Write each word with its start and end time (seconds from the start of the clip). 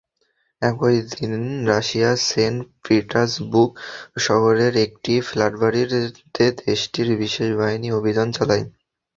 একই 0.61 0.97
দিন 1.11 1.33
রাশিয়ার 1.69 2.17
সেন্ট 2.29 2.57
পিটার্সবুর্গ 2.83 3.73
শহরের 4.25 4.73
একটি 4.85 5.13
ফ্ল্যাটবাড়িতে 5.27 5.99
দেশটির 6.61 7.09
বিশেষ 7.21 7.49
বাহিনী 7.59 7.87
অভিযান 7.99 8.27
চালায়। 8.31 8.65